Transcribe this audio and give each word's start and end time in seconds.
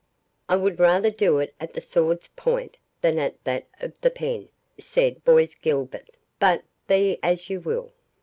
"I 0.49 0.55
would 0.57 0.79
rather 0.79 1.11
do 1.11 1.37
it 1.37 1.53
at 1.59 1.73
the 1.73 1.79
sword's 1.79 2.29
point 2.29 2.75
than 3.01 3.19
at 3.19 3.43
that 3.43 3.67
of 3.79 4.01
the 4.01 4.09
pen," 4.09 4.49
said 4.79 5.23
Bois 5.23 5.45
Guilbert; 5.61 6.09
"but 6.39 6.63
be 6.87 7.11
it 7.11 7.19
as 7.21 7.51
you 7.51 7.59
will." 7.61 7.91